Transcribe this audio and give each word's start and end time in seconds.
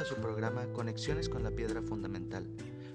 A 0.00 0.04
su 0.04 0.16
programa 0.16 0.66
Conexiones 0.72 1.28
con 1.28 1.44
la 1.44 1.52
Piedra 1.52 1.80
Fundamental, 1.80 2.48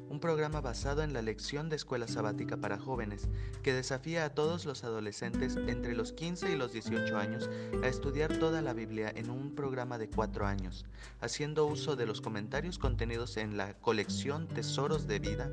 un 0.09 0.19
programa 0.19 0.59
basado 0.59 1.01
en 1.01 1.13
la 1.13 1.21
lección 1.21 1.69
de 1.69 1.77
escuela 1.77 2.09
sabática 2.09 2.57
para 2.57 2.77
jóvenes 2.77 3.29
que 3.63 3.71
desafía 3.71 4.25
a 4.25 4.33
todos 4.33 4.65
los 4.65 4.83
adolescentes 4.83 5.55
entre 5.55 5.95
los 5.95 6.11
15 6.11 6.51
y 6.51 6.57
los 6.57 6.73
18 6.73 7.17
años 7.17 7.49
a 7.81 7.87
estudiar 7.87 8.37
toda 8.37 8.61
la 8.61 8.73
Biblia 8.73 9.13
en 9.15 9.29
un 9.29 9.55
programa 9.55 9.97
de 9.97 10.09
cuatro 10.09 10.45
años, 10.45 10.83
haciendo 11.21 11.67
uso 11.67 11.95
de 11.95 12.05
los 12.05 12.19
comentarios 12.19 12.77
contenidos 12.77 13.37
en 13.37 13.55
la 13.55 13.75
colección 13.75 14.49
Tesoros 14.49 15.07
de 15.07 15.19
Vida 15.19 15.49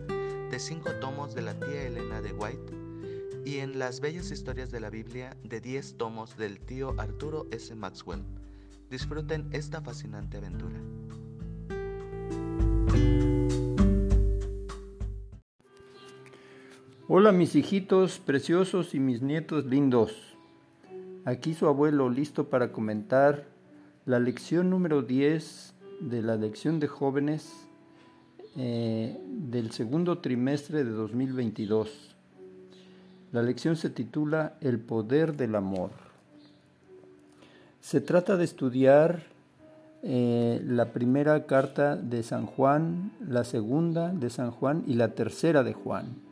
de 0.51 0.59
cinco 0.59 0.91
tomos 1.01 1.37
de 1.37 1.43
la 1.43 1.55
tía 1.61 1.87
Elena 1.87 2.23
de 2.23 2.33
White 2.33 2.73
y 3.45 3.59
en 3.59 3.79
las 3.79 4.01
bellas 4.01 4.33
historias 4.33 4.73
de 4.73 4.81
la 4.81 4.91
Biblia 4.91 5.37
de 5.45 5.61
10 5.61 5.97
tomos 5.97 6.37
del 6.37 6.59
tío 6.59 6.97
Arturo 6.99 7.47
S. 7.53 7.73
Maxwell. 7.77 8.25
Disfruten 8.91 9.49
esta 9.53 9.81
fascinante 9.81 10.39
aventura. 10.39 10.81
Hola 17.09 17.31
mis 17.31 17.55
hijitos 17.55 18.19
preciosos 18.19 18.93
y 18.93 18.99
mis 18.99 19.23
nietos 19.23 19.65
lindos. 19.65 20.13
Aquí 21.25 21.55
su 21.55 21.69
abuelo 21.69 22.11
listo 22.11 22.49
para 22.49 22.73
comentar 22.73 23.45
la 24.07 24.19
lección 24.19 24.71
número 24.71 25.03
10 25.03 25.75
de 26.01 26.23
la 26.23 26.35
lección 26.35 26.81
de 26.81 26.89
jóvenes 26.89 27.69
eh, 28.57 29.17
del 29.25 29.71
segundo 29.71 30.19
trimestre 30.19 30.83
de 30.83 30.91
2022. 30.91 32.17
La 33.31 33.41
lección 33.41 33.77
se 33.77 33.89
titula 33.89 34.57
El 34.61 34.81
poder 34.81 35.37
del 35.37 35.55
amor. 35.55 35.93
Se 37.81 38.01
trata 38.01 38.37
de 38.37 38.43
estudiar 38.43 39.23
eh, 40.03 40.61
la 40.67 40.87
primera 40.87 41.47
carta 41.47 41.95
de 41.95 42.25
San 42.25 42.47
Juan, 42.47 43.13
la 43.25 43.45
segunda 43.45 44.13
de 44.13 44.29
San 44.29 44.51
Juan 44.51 44.83
y 44.89 44.95
la 44.95 45.15
tercera 45.15 45.63
de 45.63 45.73
Juan. 45.73 46.26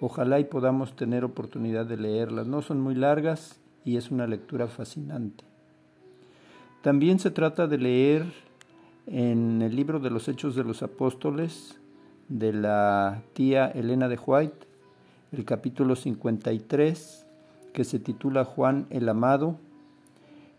Ojalá 0.00 0.38
y 0.38 0.44
podamos 0.44 0.94
tener 0.94 1.24
oportunidad 1.24 1.86
de 1.86 1.96
leerlas. 1.96 2.46
No 2.46 2.62
son 2.62 2.80
muy 2.80 2.94
largas 2.94 3.60
y 3.84 3.96
es 3.96 4.10
una 4.10 4.26
lectura 4.26 4.68
fascinante. 4.68 5.44
También 6.82 7.18
se 7.18 7.30
trata 7.30 7.66
de 7.66 7.78
leer 7.78 8.32
en 9.06 9.62
el 9.62 9.74
libro 9.74 9.98
de 9.98 10.10
los 10.10 10.28
Hechos 10.28 10.54
de 10.54 10.62
los 10.62 10.82
Apóstoles 10.82 11.80
de 12.28 12.52
la 12.52 13.22
tía 13.32 13.66
Elena 13.66 14.08
de 14.08 14.18
White, 14.24 14.66
el 15.32 15.44
capítulo 15.44 15.96
53, 15.96 17.26
que 17.72 17.84
se 17.84 17.98
titula 17.98 18.44
Juan 18.44 18.86
el 18.90 19.08
Amado, 19.08 19.56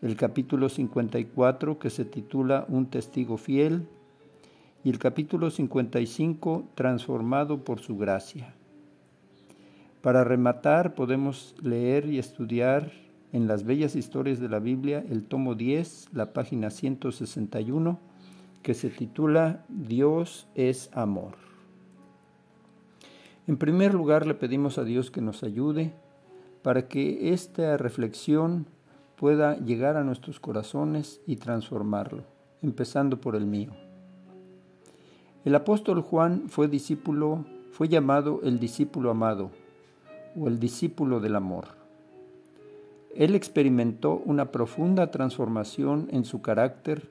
el 0.01 0.15
capítulo 0.15 0.69
54 0.69 1.79
que 1.79 1.89
se 1.89 2.05
titula 2.05 2.65
Un 2.69 2.87
testigo 2.87 3.37
fiel 3.37 3.87
y 4.83 4.89
el 4.89 4.99
capítulo 4.99 5.49
55 5.49 6.65
Transformado 6.75 7.63
por 7.63 7.79
su 7.79 7.97
gracia. 7.97 8.55
Para 10.01 10.23
rematar 10.23 10.95
podemos 10.95 11.55
leer 11.61 12.05
y 12.05 12.19
estudiar 12.19 12.93
en 13.33 13.47
las 13.47 13.65
bellas 13.65 13.97
historias 13.97 14.39
de 14.39 14.47
la 14.47 14.59
Biblia 14.59 15.03
el 15.09 15.25
tomo 15.25 15.55
10, 15.55 16.13
la 16.13 16.31
página 16.31 16.69
161, 16.69 17.99
que 18.63 18.73
se 18.73 18.89
titula 18.89 19.65
Dios 19.67 20.47
es 20.55 20.89
amor. 20.93 21.33
En 23.45 23.57
primer 23.57 23.93
lugar 23.93 24.25
le 24.25 24.35
pedimos 24.35 24.77
a 24.77 24.85
Dios 24.85 25.11
que 25.11 25.21
nos 25.21 25.43
ayude 25.43 25.91
para 26.61 26.87
que 26.87 27.33
esta 27.33 27.75
reflexión 27.75 28.67
pueda 29.17 29.57
llegar 29.57 29.97
a 29.97 30.05
nuestros 30.05 30.39
corazones 30.39 31.19
y 31.27 31.35
transformarlo, 31.35 32.23
empezando 32.61 33.19
por 33.19 33.35
el 33.35 33.45
mío. 33.45 33.71
El 35.43 35.55
apóstol 35.55 36.01
Juan 36.01 36.43
fue 36.47 36.69
discípulo, 36.69 37.43
fue 37.71 37.89
llamado 37.89 38.39
el 38.43 38.59
discípulo 38.59 39.09
amado 39.09 39.51
o 40.39 40.47
el 40.47 40.59
discípulo 40.59 41.19
del 41.19 41.35
amor. 41.35 41.65
Él 43.15 43.35
experimentó 43.35 44.21
una 44.25 44.51
profunda 44.51 45.11
transformación 45.11 46.07
en 46.11 46.25
su 46.25 46.41
carácter, 46.41 47.09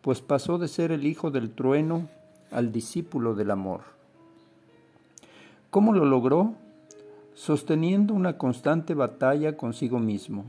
pues 0.00 0.20
pasó 0.20 0.58
de 0.58 0.68
ser 0.68 0.92
el 0.92 1.06
hijo 1.06 1.30
del 1.30 1.50
trueno 1.50 2.08
al 2.50 2.72
discípulo 2.72 3.34
del 3.34 3.50
amor. 3.50 3.80
¿Cómo 5.70 5.92
lo 5.92 6.04
logró? 6.04 6.54
Sosteniendo 7.34 8.14
una 8.14 8.38
constante 8.38 8.94
batalla 8.94 9.56
consigo 9.56 9.98
mismo 9.98 10.44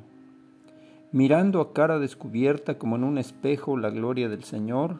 mirando 1.16 1.62
a 1.62 1.72
cara 1.72 1.98
descubierta 1.98 2.78
como 2.78 2.98
en 2.98 3.06
un 3.06 3.18
espejo 3.18 3.78
la 3.78 3.90
gloria 3.90 4.28
del 4.28 4.44
Señor, 4.44 5.00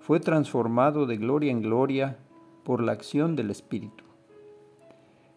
fue 0.00 0.18
transformado 0.18 1.06
de 1.06 1.18
gloria 1.18 1.52
en 1.52 1.62
gloria 1.62 2.16
por 2.64 2.82
la 2.82 2.90
acción 2.90 3.36
del 3.36 3.52
Espíritu. 3.52 4.02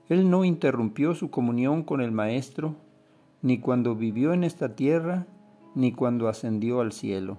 Él 0.09 0.30
no 0.30 0.44
interrumpió 0.44 1.14
su 1.14 1.30
comunión 1.30 1.84
con 1.84 2.02
el 2.02 2.12
Maestro, 2.12 2.75
ni 3.42 3.59
cuando 3.59 3.96
vivió 3.96 4.34
en 4.34 4.44
esta 4.44 4.75
tierra, 4.75 5.28
ni 5.75 5.92
cuando 5.92 6.28
ascendió 6.28 6.81
al 6.81 6.92
cielo. 6.92 7.38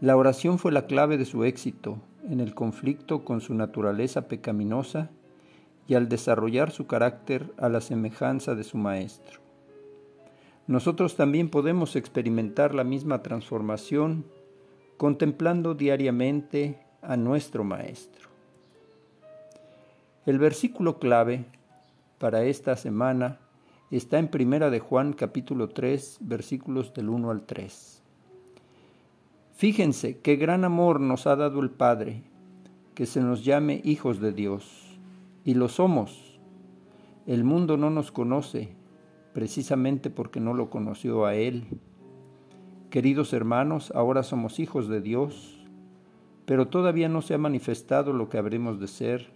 La 0.00 0.16
oración 0.16 0.58
fue 0.58 0.72
la 0.72 0.86
clave 0.86 1.16
de 1.16 1.24
su 1.24 1.44
éxito 1.44 1.98
en 2.28 2.40
el 2.40 2.54
conflicto 2.54 3.24
con 3.24 3.40
su 3.40 3.54
naturaleza 3.54 4.28
pecaminosa 4.28 5.10
y 5.86 5.94
al 5.94 6.08
desarrollar 6.08 6.70
su 6.70 6.86
carácter 6.86 7.52
a 7.56 7.68
la 7.68 7.80
semejanza 7.80 8.54
de 8.54 8.64
su 8.64 8.76
Maestro. 8.76 9.40
Nosotros 10.66 11.14
también 11.14 11.48
podemos 11.48 11.94
experimentar 11.94 12.74
la 12.74 12.82
misma 12.82 13.22
transformación 13.22 14.26
contemplando 14.96 15.74
diariamente 15.74 16.80
a 17.02 17.16
nuestro 17.16 17.62
Maestro. 17.62 18.25
El 20.26 20.40
versículo 20.40 20.98
clave 20.98 21.44
para 22.18 22.42
esta 22.42 22.74
semana 22.74 23.38
está 23.92 24.18
en 24.18 24.26
Primera 24.26 24.70
de 24.70 24.80
Juan 24.80 25.12
capítulo 25.12 25.68
3 25.68 26.18
versículos 26.22 26.92
del 26.94 27.10
1 27.10 27.30
al 27.30 27.46
3. 27.46 28.02
Fíjense 29.54 30.18
qué 30.18 30.34
gran 30.34 30.64
amor 30.64 30.98
nos 30.98 31.28
ha 31.28 31.36
dado 31.36 31.60
el 31.60 31.70
Padre, 31.70 32.24
que 32.96 33.06
se 33.06 33.20
nos 33.20 33.44
llame 33.44 33.80
hijos 33.84 34.18
de 34.18 34.32
Dios, 34.32 34.98
y 35.44 35.54
lo 35.54 35.68
somos. 35.68 36.40
El 37.28 37.44
mundo 37.44 37.76
no 37.76 37.90
nos 37.90 38.10
conoce 38.10 38.70
precisamente 39.32 40.10
porque 40.10 40.40
no 40.40 40.54
lo 40.54 40.70
conoció 40.70 41.24
a 41.24 41.36
Él. 41.36 41.68
Queridos 42.90 43.32
hermanos, 43.32 43.92
ahora 43.94 44.24
somos 44.24 44.58
hijos 44.58 44.88
de 44.88 45.00
Dios, 45.00 45.64
pero 46.46 46.66
todavía 46.66 47.08
no 47.08 47.22
se 47.22 47.34
ha 47.34 47.38
manifestado 47.38 48.12
lo 48.12 48.28
que 48.28 48.38
habremos 48.38 48.80
de 48.80 48.88
ser. 48.88 49.35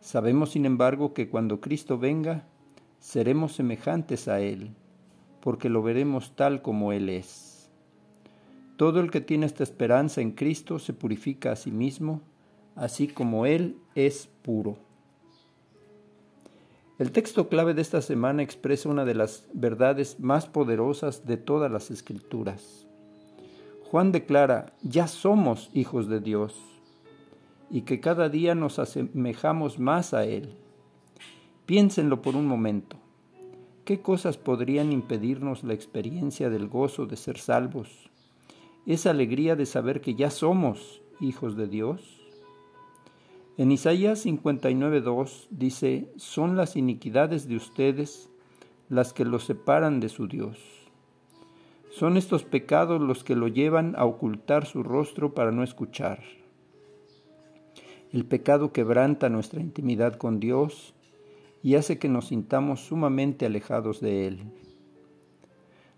Sabemos, 0.00 0.50
sin 0.50 0.64
embargo, 0.64 1.12
que 1.12 1.28
cuando 1.28 1.60
Cristo 1.60 1.98
venga, 1.98 2.44
seremos 3.00 3.52
semejantes 3.52 4.28
a 4.28 4.40
Él, 4.40 4.70
porque 5.40 5.68
lo 5.68 5.82
veremos 5.82 6.34
tal 6.36 6.62
como 6.62 6.92
Él 6.92 7.08
es. 7.08 7.70
Todo 8.76 9.00
el 9.00 9.10
que 9.10 9.20
tiene 9.20 9.46
esta 9.46 9.64
esperanza 9.64 10.20
en 10.20 10.32
Cristo 10.32 10.78
se 10.78 10.92
purifica 10.92 11.52
a 11.52 11.56
sí 11.56 11.70
mismo, 11.70 12.20
así 12.76 13.08
como 13.08 13.44
Él 13.44 13.76
es 13.94 14.28
puro. 14.42 14.78
El 16.98 17.12
texto 17.12 17.48
clave 17.48 17.74
de 17.74 17.82
esta 17.82 18.02
semana 18.02 18.42
expresa 18.42 18.88
una 18.88 19.04
de 19.04 19.14
las 19.14 19.46
verdades 19.52 20.18
más 20.20 20.46
poderosas 20.46 21.26
de 21.26 21.36
todas 21.36 21.70
las 21.70 21.90
escrituras. 21.90 22.86
Juan 23.90 24.12
declara, 24.12 24.74
ya 24.82 25.06
somos 25.06 25.70
hijos 25.72 26.08
de 26.08 26.20
Dios 26.20 26.77
y 27.70 27.82
que 27.82 28.00
cada 28.00 28.28
día 28.28 28.54
nos 28.54 28.78
asemejamos 28.78 29.78
más 29.78 30.14
a 30.14 30.24
Él. 30.24 30.54
Piénsenlo 31.66 32.22
por 32.22 32.36
un 32.36 32.46
momento. 32.46 32.96
¿Qué 33.84 34.00
cosas 34.00 34.36
podrían 34.36 34.92
impedirnos 34.92 35.64
la 35.64 35.74
experiencia 35.74 36.50
del 36.50 36.68
gozo 36.68 37.06
de 37.06 37.16
ser 37.16 37.38
salvos? 37.38 38.10
Esa 38.86 39.10
alegría 39.10 39.56
de 39.56 39.66
saber 39.66 40.00
que 40.00 40.14
ya 40.14 40.30
somos 40.30 41.02
hijos 41.20 41.56
de 41.56 41.66
Dios. 41.66 42.20
En 43.56 43.72
Isaías 43.72 44.24
59.2 44.24 45.48
dice, 45.50 46.12
son 46.16 46.56
las 46.56 46.76
iniquidades 46.76 47.48
de 47.48 47.56
ustedes 47.56 48.30
las 48.88 49.12
que 49.12 49.24
los 49.24 49.44
separan 49.44 50.00
de 50.00 50.08
su 50.08 50.28
Dios. 50.28 50.58
Son 51.90 52.16
estos 52.16 52.44
pecados 52.44 53.00
los 53.00 53.24
que 53.24 53.34
lo 53.34 53.48
llevan 53.48 53.94
a 53.96 54.04
ocultar 54.04 54.66
su 54.66 54.82
rostro 54.82 55.34
para 55.34 55.50
no 55.50 55.62
escuchar. 55.62 56.37
El 58.12 58.24
pecado 58.24 58.72
quebranta 58.72 59.28
nuestra 59.28 59.60
intimidad 59.60 60.16
con 60.16 60.40
Dios 60.40 60.94
y 61.62 61.74
hace 61.74 61.98
que 61.98 62.08
nos 62.08 62.28
sintamos 62.28 62.80
sumamente 62.80 63.44
alejados 63.44 64.00
de 64.00 64.26
Él. 64.26 64.38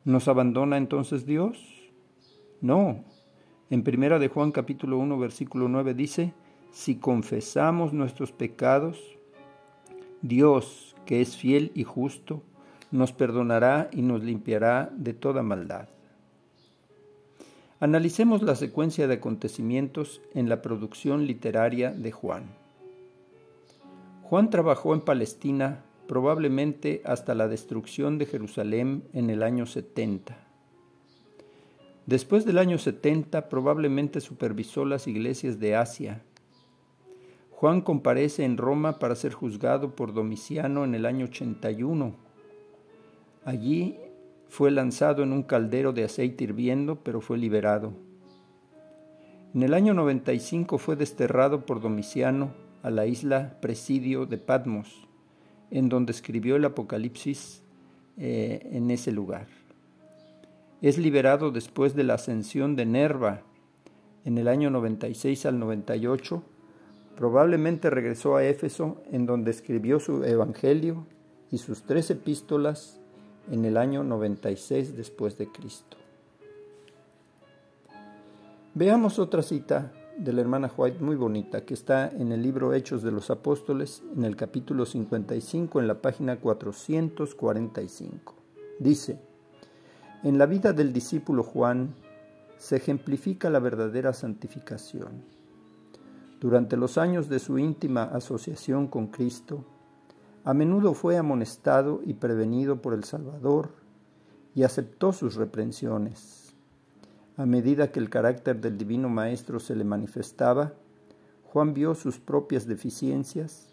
¿Nos 0.05 0.27
abandona 0.27 0.77
entonces 0.77 1.25
Dios? 1.25 1.91
No. 2.61 3.05
En 3.71 3.85
primera 3.85 4.19
de 4.19 4.27
Juan 4.27 4.51
capítulo 4.51 4.99
1 4.99 5.19
versículo 5.19 5.69
9 5.69 5.95
dice, 5.95 6.33
si 6.73 6.97
confesamos 6.97 7.93
nuestros 7.93 8.33
pecados, 8.33 8.99
Dios, 10.21 10.97
que 11.06 11.21
es 11.21 11.37
fiel 11.37 11.71
y 11.75 11.85
justo, 11.85 12.43
nos 12.91 13.13
perdonará 13.13 13.89
y 13.93 14.03
nos 14.03 14.25
limpiará 14.25 14.91
de 14.97 15.15
toda 15.15 15.45
maldad. 15.45 15.89
Analicemos 17.82 18.43
la 18.43 18.56
secuencia 18.56 19.09
de 19.09 19.15
acontecimientos 19.15 20.21
en 20.35 20.50
la 20.50 20.61
producción 20.61 21.27
literaria 21.27 21.93
de 21.93 22.12
Juan. 22.12 22.44
Juan 24.23 24.50
trabajó 24.50 24.93
en 24.93 25.00
Palestina 25.00 25.82
probablemente 26.06 27.00
hasta 27.06 27.35
la 27.35 27.49
destrucción 27.49 28.19
de 28.19 28.27
Jerusalén 28.27 29.05
en 29.15 29.31
el 29.31 29.43
año 29.43 29.65
70. 29.65 30.37
Después 32.05 32.44
del 32.44 32.59
año 32.59 32.77
70 32.77 33.49
probablemente 33.49 34.21
supervisó 34.21 34.85
las 34.85 35.06
iglesias 35.06 35.59
de 35.59 35.75
Asia. 35.75 36.23
Juan 37.50 37.81
comparece 37.81 38.44
en 38.44 38.59
Roma 38.59 38.99
para 38.99 39.15
ser 39.15 39.32
juzgado 39.32 39.97
por 39.97 40.12
Domiciano 40.12 40.85
en 40.85 40.94
el 40.94 41.06
año 41.06 41.25
81. 41.25 42.15
Allí 43.47 43.97
fue 44.50 44.73
lanzado 44.73 45.23
en 45.23 45.32
un 45.32 45.44
caldero 45.44 45.93
de 45.93 46.02
aceite 46.02 46.43
hirviendo, 46.43 46.97
pero 46.97 47.20
fue 47.20 47.38
liberado. 47.38 47.93
En 49.55 49.62
el 49.62 49.75
año 49.75 49.94
95 49.94 50.76
fue 50.76 50.97
desterrado 50.97 51.64
por 51.64 51.81
Domiciano 51.81 52.52
a 52.82 52.91
la 52.91 53.06
isla 53.06 53.58
Presidio 53.61 54.26
de 54.26 54.38
Patmos, 54.38 55.08
en 55.70 55.88
donde 55.88 56.11
escribió 56.11 56.56
el 56.56 56.64
Apocalipsis 56.64 57.62
eh, 58.19 58.69
en 58.73 58.91
ese 58.91 59.12
lugar. 59.12 59.47
Es 60.82 60.99
liberado 60.99 61.53
después 61.53 61.94
de 61.94 62.03
la 62.03 62.14
ascensión 62.14 62.75
de 62.75 62.87
Nerva 62.87 63.43
en 64.25 64.37
el 64.37 64.49
año 64.49 64.69
96 64.70 65.46
al 65.46 65.61
98. 65.61 66.43
Probablemente 67.14 67.88
regresó 67.88 68.35
a 68.35 68.44
Éfeso, 68.44 69.00
en 69.12 69.26
donde 69.26 69.53
escribió 69.53 70.00
su 70.00 70.25
Evangelio 70.25 71.06
y 71.53 71.58
sus 71.58 71.82
tres 71.82 72.11
epístolas 72.11 73.00
en 73.50 73.64
el 73.64 73.76
año 73.76 74.02
96 74.05 74.97
después 74.97 75.37
de 75.37 75.49
Cristo. 75.49 75.97
Veamos 78.75 79.19
otra 79.19 79.43
cita 79.43 79.93
de 80.17 80.32
la 80.32 80.41
hermana 80.43 80.70
White 80.76 81.02
muy 81.02 81.17
bonita 81.17 81.64
que 81.64 81.75
está 81.75 82.08
en 82.08 82.31
el 82.31 82.43
libro 82.43 82.73
Hechos 82.73 83.02
de 83.02 83.11
los 83.11 83.31
Apóstoles 83.31 84.02
en 84.17 84.25
el 84.25 84.37
capítulo 84.37 84.87
55 84.87 85.81
en 85.81 85.88
la 85.88 86.00
página 86.00 86.38
445. 86.38 88.35
Dice, 88.79 89.19
en 90.23 90.38
la 90.38 90.46
vida 90.46 90.73
del 90.73 90.93
discípulo 90.93 91.43
Juan 91.43 91.94
se 92.58 92.76
ejemplifica 92.76 93.50
la 93.50 93.58
verdadera 93.58 94.12
santificación. 94.12 95.25
Durante 96.38 96.76
los 96.76 96.99
años 96.99 97.29
de 97.29 97.38
su 97.38 97.58
íntima 97.58 98.05
asociación 98.05 98.87
con 98.87 99.08
Cristo, 99.08 99.64
a 100.45 100.55
menudo 100.55 100.95
fue 100.95 101.17
amonestado 101.17 102.01
y 102.05 102.15
prevenido 102.15 102.81
por 102.81 102.95
el 102.95 103.05
Salvador 103.05 103.71
y 104.55 104.63
aceptó 104.63 105.13
sus 105.13 105.37
reprensiones 105.37 106.41
a 107.41 107.47
medida 107.47 107.91
que 107.91 108.01
el 108.01 108.11
carácter 108.11 108.61
del 108.61 108.77
Divino 108.77 109.09
Maestro 109.09 109.61
se 109.61 109.75
le 109.75 109.83
manifestaba, 109.83 110.75
Juan 111.45 111.73
vio 111.73 111.95
sus 111.95 112.19
propias 112.19 112.67
deficiencias 112.67 113.67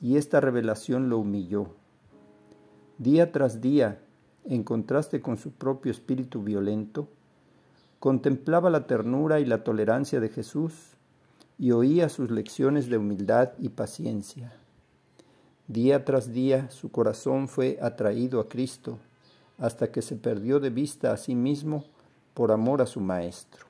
y 0.00 0.18
esta 0.18 0.40
revelación 0.40 1.08
lo 1.08 1.18
humilló. 1.18 1.66
Día 2.98 3.32
tras 3.32 3.60
día, 3.60 4.00
en 4.44 4.62
contraste 4.62 5.20
con 5.20 5.36
su 5.36 5.50
propio 5.50 5.90
espíritu 5.90 6.44
violento, 6.44 7.08
contemplaba 7.98 8.70
la 8.70 8.86
ternura 8.86 9.40
y 9.40 9.46
la 9.46 9.64
tolerancia 9.64 10.20
de 10.20 10.28
Jesús 10.28 10.92
y 11.58 11.72
oía 11.72 12.08
sus 12.10 12.30
lecciones 12.30 12.88
de 12.88 12.98
humildad 12.98 13.50
y 13.58 13.70
paciencia. 13.70 14.52
Día 15.68 16.06
tras 16.06 16.32
día 16.32 16.70
su 16.70 16.90
corazón 16.90 17.46
fue 17.46 17.78
atraído 17.82 18.40
a 18.40 18.48
Cristo 18.48 18.98
hasta 19.58 19.92
que 19.92 20.00
se 20.00 20.16
perdió 20.16 20.60
de 20.60 20.70
vista 20.70 21.12
a 21.12 21.18
sí 21.18 21.34
mismo 21.34 21.84
por 22.32 22.52
amor 22.52 22.80
a 22.80 22.86
su 22.86 23.00
maestro. 23.00 23.66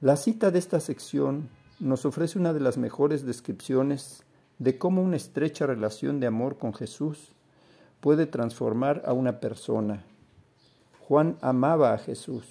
La 0.00 0.16
cita 0.16 0.50
de 0.50 0.58
esta 0.58 0.80
sección 0.80 1.48
nos 1.78 2.04
ofrece 2.04 2.36
una 2.36 2.52
de 2.52 2.58
las 2.58 2.78
mejores 2.78 3.24
descripciones 3.24 4.24
de 4.58 4.76
cómo 4.76 5.02
una 5.02 5.16
estrecha 5.16 5.66
relación 5.66 6.18
de 6.18 6.26
amor 6.26 6.58
con 6.58 6.74
Jesús 6.74 7.32
puede 8.00 8.26
transformar 8.26 9.02
a 9.06 9.12
una 9.12 9.38
persona. 9.38 10.02
Juan 11.06 11.36
amaba 11.40 11.92
a 11.92 11.98
Jesús. 11.98 12.46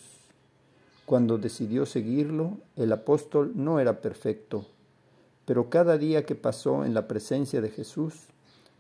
Cuando 1.06 1.38
decidió 1.38 1.86
seguirlo, 1.86 2.60
el 2.78 2.94
apóstol 2.94 3.52
no 3.56 3.80
era 3.82 4.00
perfecto, 4.02 4.66
pero 5.46 5.70
cada 5.70 5.98
día 5.98 6.26
que 6.26 6.36
pasó 6.36 6.84
en 6.86 6.94
la 6.94 7.08
presencia 7.08 7.62
de 7.62 7.70
Jesús 7.70 8.14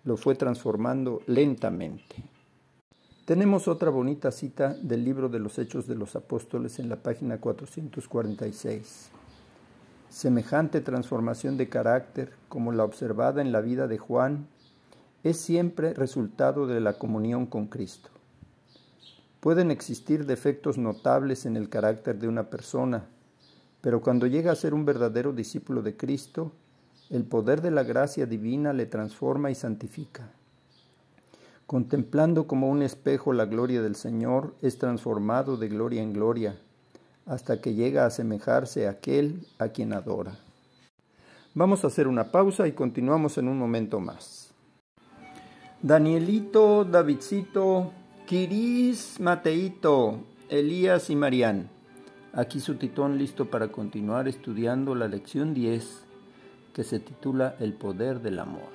lo 0.03 0.17
fue 0.17 0.35
transformando 0.35 1.21
lentamente. 1.27 2.15
Tenemos 3.25 3.67
otra 3.67 3.89
bonita 3.89 4.31
cita 4.31 4.75
del 4.75 5.03
libro 5.03 5.29
de 5.29 5.39
los 5.39 5.57
Hechos 5.57 5.87
de 5.87 5.95
los 5.95 6.15
Apóstoles 6.15 6.77
en 6.77 6.89
la 6.89 6.97
página 6.97 7.39
446. 7.39 9.09
Semejante 10.09 10.79
transformación 10.81 11.57
de 11.57 11.67
carácter 11.67 12.33
como 12.49 12.71
la 12.71 12.83
observada 12.83 13.41
en 13.41 13.51
la 13.51 13.61
vida 13.61 13.87
de 13.87 13.97
Juan 13.97 14.47
es 15.23 15.37
siempre 15.37 15.93
resultado 15.95 16.67
de 16.67 16.79
la 16.79 16.99
comunión 16.99 17.47
con 17.47 17.65
Cristo. 17.65 18.09
Pueden 19.39 19.71
existir 19.71 20.27
defectos 20.27 20.77
notables 20.77 21.47
en 21.47 21.57
el 21.57 21.67
carácter 21.67 22.19
de 22.19 22.27
una 22.27 22.49
persona, 22.51 23.07
pero 23.85 24.01
cuando 24.01 24.25
llega 24.25 24.51
a 24.51 24.55
ser 24.55 24.73
un 24.73 24.83
verdadero 24.83 25.31
discípulo 25.31 25.83
de 25.83 25.95
Cristo, 25.95 26.51
el 27.11 27.23
poder 27.23 27.61
de 27.61 27.69
la 27.69 27.83
gracia 27.83 28.25
divina 28.25 28.73
le 28.73 28.87
transforma 28.87 29.51
y 29.51 29.53
santifica. 29.53 30.31
Contemplando 31.67 32.47
como 32.47 32.67
un 32.67 32.81
espejo 32.81 33.31
la 33.31 33.45
gloria 33.45 33.83
del 33.83 33.95
Señor, 33.95 34.55
es 34.63 34.79
transformado 34.79 35.55
de 35.55 35.67
gloria 35.67 36.01
en 36.01 36.13
gloria, 36.13 36.57
hasta 37.27 37.61
que 37.61 37.75
llega 37.75 38.01
a 38.01 38.07
asemejarse 38.07 38.87
a 38.87 38.89
aquel 38.89 39.45
a 39.59 39.67
quien 39.67 39.93
adora. 39.93 40.35
Vamos 41.53 41.83
a 41.83 41.87
hacer 41.87 42.07
una 42.07 42.31
pausa 42.31 42.67
y 42.67 42.71
continuamos 42.71 43.37
en 43.37 43.47
un 43.47 43.59
momento 43.59 43.99
más. 43.99 44.49
Danielito, 45.83 46.85
Davidcito, 46.85 47.91
Kiris, 48.25 49.19
Mateito, 49.19 50.21
Elías 50.49 51.11
y 51.11 51.15
Marián. 51.15 51.74
Aquí 52.37 52.59
su 52.59 52.75
titón 52.75 53.17
listo 53.17 53.45
para 53.45 53.69
continuar 53.69 54.27
estudiando 54.27 54.93
la 54.93 55.07
lección 55.07 55.53
10 55.53 56.03
que 56.73 56.83
se 56.83 56.99
titula 56.99 57.55
El 57.61 57.71
poder 57.71 58.19
del 58.19 58.39
amor. 58.39 58.67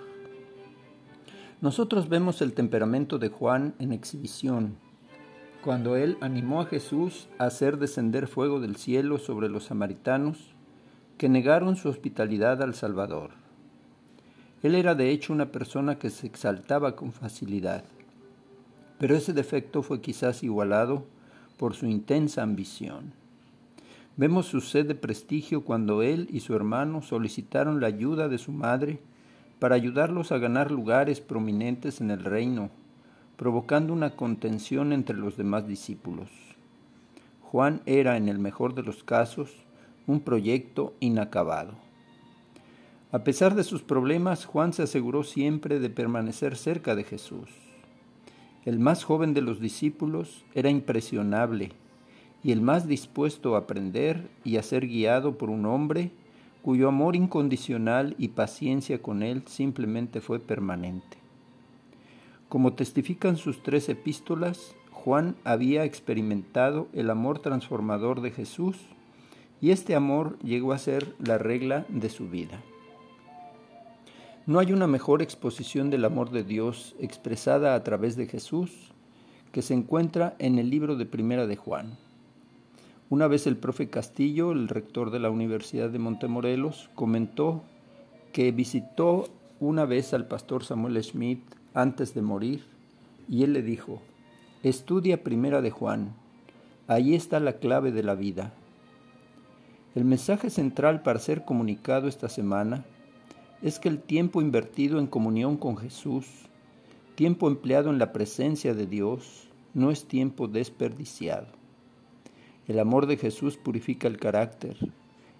Nosotros 1.61 2.09
vemos 2.09 2.41
el 2.41 2.55
temperamento 2.55 3.19
de 3.19 3.29
Juan 3.29 3.75
en 3.79 3.93
exhibición, 3.93 4.77
cuando 5.63 5.97
él 5.97 6.17
animó 6.23 6.63
a 6.63 6.65
Jesús 6.65 7.29
a 7.39 7.45
hacer 7.45 7.77
descender 7.77 8.29
fuego 8.29 8.61
del 8.61 8.77
cielo 8.77 9.19
sobre 9.19 9.51
los 9.51 9.65
samaritanos 9.65 10.39
que 11.19 11.29
negaron 11.29 11.77
su 11.77 11.91
hospitalidad 11.91 12.63
al 12.63 12.73
Salvador. 12.73 13.33
Él 14.63 14.75
era 14.75 14.95
de 14.95 15.11
hecho 15.11 15.35
una 15.35 15.53
persona 15.53 15.99
que 15.99 16.09
se 16.09 16.27
exaltaba 16.27 16.97
con 16.97 17.13
facilidad, 17.13 17.85
pero 18.99 19.15
ese 19.15 19.35
defecto 19.35 19.83
fue 19.83 20.01
quizás 20.01 20.43
igualado 20.43 21.05
por 21.59 21.75
su 21.75 21.85
intensa 21.85 22.43
ambición. 22.43 23.20
Vemos 24.17 24.47
su 24.47 24.61
sed 24.61 24.87
de 24.87 24.95
prestigio 24.95 25.65
cuando 25.65 26.03
él 26.03 26.29
y 26.31 26.41
su 26.41 26.55
hermano 26.55 27.01
solicitaron 27.01 27.81
la 27.81 27.87
ayuda 27.87 28.29
de 28.29 28.39
su 28.39 28.53
madre 28.53 29.01
para 29.59 29.77
ayudarlos 29.77 30.33
a 30.33 30.39
ganar 30.39 30.71
lugares 30.71 31.21
prominentes 31.21 32.01
en 32.01 32.11
el 32.11 32.25
reino, 32.25 32.71
provocando 33.37 33.93
una 33.93 34.17
contención 34.17 34.93
entre 34.93 35.17
los 35.17 35.37
demás 35.37 35.67
discípulos. 35.67 36.29
Juan 37.43 37.83
era, 37.87 38.17
en 38.17 38.29
el 38.29 38.39
mejor 38.39 38.75
de 38.75 38.83
los 38.83 39.03
casos, 39.03 39.55
un 40.07 40.21
proyecto 40.21 40.95
inacabado. 41.01 41.73
A 43.13 43.25
pesar 43.25 43.55
de 43.55 43.65
sus 43.65 43.83
problemas, 43.83 44.45
Juan 44.45 44.73
se 44.73 44.83
aseguró 44.83 45.25
siempre 45.25 45.81
de 45.81 45.91
permanecer 45.91 46.57
cerca 46.57 46.95
de 46.95 47.05
Jesús. 47.05 47.49
El 48.65 48.79
más 48.79 49.05
joven 49.05 49.35
de 49.35 49.41
los 49.41 49.61
discípulos 49.61 50.45
era 50.55 50.71
impresionable 50.71 51.73
y 52.43 52.53
el 52.53 52.61
más 52.61 52.87
dispuesto 52.87 53.55
a 53.55 53.61
aprender 53.61 54.31
y 54.45 54.57
a 54.57 54.63
ser 54.63 54.87
guiado 54.87 55.37
por 55.37 55.51
un 55.51 55.67
hombre 55.67 56.11
cuyo 56.63 56.89
amor 56.89 57.17
incondicional 57.17 58.15
y 58.19 58.29
paciencia 58.29 59.01
con 59.01 59.23
él 59.23 59.43
simplemente 59.47 60.21
fue 60.21 60.41
permanente. 60.41 61.19
Como 62.49 62.73
testifican 62.73 63.37
sus 63.37 63.63
tres 63.63 63.89
epístolas, 63.89 64.75
Juan 64.91 65.37
había 65.45 65.85
experimentado 65.85 66.89
el 66.93 67.09
amor 67.11 67.39
transformador 67.39 68.21
de 68.21 68.33
Jesús 68.33 68.77
y 69.61 69.71
este 69.71 69.95
amor 69.95 70.39
llegó 70.41 70.73
a 70.73 70.79
ser 70.79 71.15
la 71.19 71.39
regla 71.39 71.87
de 71.89 72.11
su 72.11 72.29
vida. 72.29 72.61
No 74.47 74.59
hay 74.59 74.73
una 74.73 74.87
mejor 74.87 75.23
exposición 75.23 75.91
del 75.91 76.05
amor 76.05 76.31
de 76.31 76.43
Dios 76.43 76.97
expresada 76.99 77.75
a 77.75 77.85
través 77.85 78.17
de 78.17 78.27
Jesús 78.27 78.93
que 79.53 79.63
se 79.63 79.75
encuentra 79.75 80.35
en 80.39 80.59
el 80.59 80.71
libro 80.71 80.97
de 80.97 81.07
Primera 81.07 81.47
de 81.47 81.57
Juan. 81.57 81.97
Una 83.11 83.27
vez 83.27 83.47
el 83.47 83.57
profe 83.57 83.91
Castillo, 83.91 84.53
el 84.53 84.69
rector 84.69 85.11
de 85.11 85.19
la 85.19 85.31
Universidad 85.31 85.91
de 85.91 85.99
Montemorelos, 85.99 86.89
comentó 86.95 87.63
que 88.33 88.53
visitó 88.53 89.29
una 89.59 89.85
vez 89.85 90.15
al 90.15 90.27
pastor 90.27 90.65
Samuel 90.65 91.03
Schmidt 91.03 91.43
antes 91.75 92.15
de 92.15 92.23
morir 92.23 92.65
y 93.29 93.43
él 93.43 93.53
le 93.53 93.63
dijo, 93.63 94.01
estudia 94.63 95.23
primera 95.23 95.61
de 95.61 95.71
Juan, 95.71 96.15
Ahí 96.91 97.15
está 97.15 97.39
la 97.39 97.53
clave 97.53 97.93
de 97.93 98.03
la 98.03 98.17
vida. 98.17 98.53
El 99.95 100.05
mensaje 100.05 100.51
central 100.51 101.03
para 101.03 101.21
ser 101.21 101.45
comunicado 101.45 102.09
esta 102.09 102.29
semana 102.29 102.85
es 103.63 103.79
que 103.79 103.89
el 103.89 104.01
tiempo 104.01 104.43
invertido 104.43 104.99
en 104.99 105.07
comunión 105.07 105.57
con 105.57 105.77
Jesús, 105.77 106.27
tiempo 107.15 107.47
empleado 107.47 107.91
en 107.91 108.01
la 108.01 108.13
presencia 108.13 108.75
de 108.75 108.87
Dios, 108.89 109.49
no 109.73 109.93
es 109.93 110.07
tiempo 110.07 110.49
desperdiciado. 110.49 111.60
El 112.71 112.79
amor 112.79 113.07
de 113.09 113.17
Jesús 113.17 113.57
purifica 113.57 114.07
el 114.07 114.17
carácter, 114.17 114.77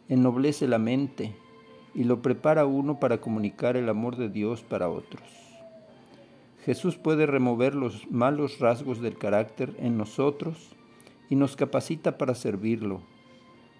ennoblece 0.09 0.67
la 0.67 0.79
mente 0.81 1.33
y 1.95 2.03
lo 2.03 2.23
prepara 2.23 2.67
uno 2.67 2.99
para 2.99 3.21
comunicar 3.21 3.77
el 3.77 3.89
amor 3.89 4.17
de 4.17 4.29
Dios 4.29 4.63
para 4.63 4.89
otros. 4.89 5.23
Jesús 6.65 6.97
puede 6.97 7.27
remover 7.27 7.77
los 7.77 8.11
malos 8.11 8.59
rasgos 8.59 9.01
del 9.01 9.17
carácter 9.17 9.77
en 9.79 9.97
nosotros 9.97 10.75
y 11.29 11.37
nos 11.37 11.55
capacita 11.55 12.19
para 12.19 12.35
servirlo, 12.35 13.01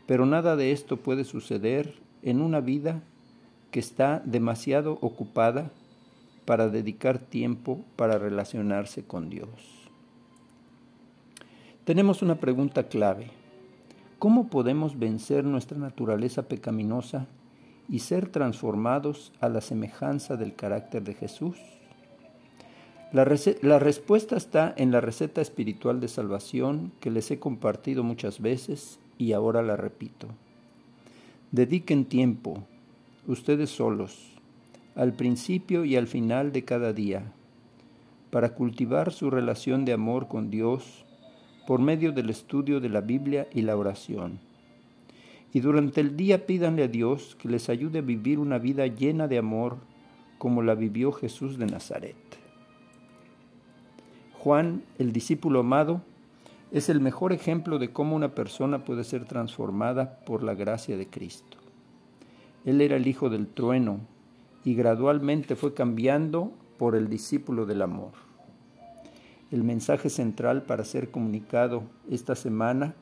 pero 0.07 0.27
nada 0.27 0.55
de 0.55 0.71
esto 0.71 0.99
puede 0.99 1.25
suceder 1.25 1.99
en 2.23 2.43
una 2.43 2.61
vida 2.61 3.03
que 3.73 3.81
está 3.81 4.23
demasiado 4.25 4.97
ocupada 5.01 5.73
para 6.45 6.69
dedicar 6.69 7.19
tiempo 7.19 7.85
para 7.97 8.17
relacionarse 8.17 9.03
con 9.03 9.29
Dios. 9.29 9.80
Tenemos 11.91 12.23
una 12.23 12.37
pregunta 12.37 12.85
clave. 12.85 13.33
¿Cómo 14.21 14.47
podemos 14.47 14.97
vencer 14.97 15.43
nuestra 15.43 15.77
naturaleza 15.77 16.43
pecaminosa 16.45 17.27
y 17.89 17.99
ser 17.99 18.29
transformados 18.29 19.33
a 19.41 19.49
la 19.49 19.61
semejanza 19.61 20.37
del 20.37 20.55
carácter 20.55 21.03
de 21.03 21.15
Jesús? 21.15 21.57
La, 23.11 23.25
respuesta 23.25 24.37
está 24.37 24.73
en 24.77 24.93
la 24.93 25.01
receta 25.01 25.41
espiritual 25.41 25.99
de 25.99 26.07
salvación 26.07 26.93
que 27.01 27.11
les 27.11 27.29
he 27.33 27.41
compartido 27.41 28.05
muchas 28.05 28.41
veces 28.41 29.01
y 29.19 29.33
ahora 29.33 29.61
la 29.61 29.75
repito. 29.75 30.29
Dediquen 31.51 32.05
tiempo, 32.05 32.63
ustedes 33.27 33.71
solos, 33.71 34.31
al 34.95 35.13
principio 35.13 35.85
y 35.85 35.97
al 35.97 36.07
final 36.07 36.53
de 36.53 36.65
cada 36.65 36.93
día, 36.93 37.33
para 38.31 38.55
cultivar 38.55 39.11
su 39.11 39.29
relación 39.29 39.85
de 39.85 39.93
amor 39.93 40.29
con 40.29 40.53
Dios 40.53 41.05
por 41.71 41.79
medio 41.79 42.11
del 42.11 42.31
estudio 42.31 42.81
de 42.81 42.89
la 42.89 43.01
Biblia 43.01 43.47
y 43.55 43.63
la 43.63 43.77
oración. 43.77 44.41
Y 45.53 45.61
durante 45.61 46.01
el 46.01 46.17
día 46.17 46.45
pídanle 46.45 46.83
a 46.83 46.89
Dios 46.89 47.37
que 47.41 47.49
les 47.49 47.69
ayude 47.69 48.01
a 48.01 48.03
vivir 48.03 48.41
una 48.41 48.59
vida 48.59 48.89
llena 48.89 49.29
de 49.29 49.39
amor 49.39 49.77
como 50.37 50.63
la 50.63 50.75
vivió 50.75 51.13
Jesús 51.13 51.59
de 51.59 51.67
Nazaret. 51.67 52.17
Juan, 54.41 54.83
el 54.99 55.13
discípulo 55.13 55.61
amado, 55.61 56.03
es 56.73 56.89
el 56.89 56.99
mejor 56.99 57.33
ejemplo 57.33 57.79
de 57.79 57.93
cómo 57.93 58.17
una 58.17 58.35
persona 58.35 58.85
puede 58.85 59.05
ser 59.05 59.25
transformada 59.27 60.19
por 60.27 60.43
la 60.43 60.55
gracia 60.55 60.97
de 60.97 61.07
Cristo. 61.07 61.57
Él 62.65 62.81
era 62.81 62.97
el 62.97 63.07
hijo 63.07 63.31
del 63.31 63.47
trueno 63.47 64.01
y 64.65 64.75
gradualmente 64.75 65.55
fue 65.55 65.73
cambiando 65.73 66.51
por 66.79 66.97
el 66.97 67.09
discípulo 67.09 67.65
del 67.65 67.83
amor. 67.83 68.30
El 69.51 69.65
mensaje 69.65 70.11
central 70.11 70.63
para 70.63 70.85
ser 70.85 71.11
comunicado 71.11 71.83
esta 72.09 72.37
semana 72.37 72.95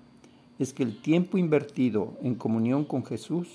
es 0.59 0.73
que 0.73 0.83
el 0.83 1.03
tiempo 1.03 1.37
invertido 1.37 2.15
en 2.23 2.35
comunión 2.35 2.87
con 2.87 3.05
Jesús, 3.05 3.49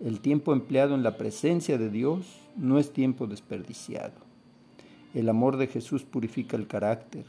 el 0.00 0.20
tiempo 0.20 0.54
empleado 0.54 0.94
en 0.94 1.02
la 1.02 1.18
presencia 1.18 1.76
de 1.76 1.90
Dios, 1.90 2.40
no 2.56 2.78
es 2.78 2.94
tiempo 2.94 3.26
desperdiciado. 3.26 4.14
El 5.12 5.28
amor 5.28 5.58
de 5.58 5.66
Jesús 5.66 6.04
purifica 6.04 6.56
el 6.56 6.66
carácter, 6.66 7.26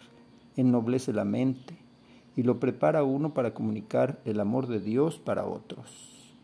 ennoblece 0.55 1.11
la 1.11 1.25
mente, 1.25 1.75
y 2.37 2.43
lo 2.43 2.61
prepara 2.61 3.03
uno 3.03 3.33
para 3.33 3.53
comunicar 3.53 4.21
el 4.23 4.39
amor 4.39 4.67
de 4.67 4.79
Dios 4.79 5.19
para 5.19 5.45
otros. 5.45 6.35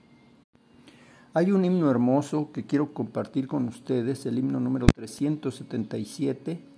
Hay 1.33 1.51
un 1.51 1.63
himno 1.63 1.89
hermoso 1.89 2.51
que 2.51 2.65
quiero 2.65 2.93
compartir 2.93 3.47
con 3.47 3.65
ustedes, 3.67 4.25
el 4.25 4.39
himno 4.39 4.59
número 4.59 4.87
377, 4.93 6.74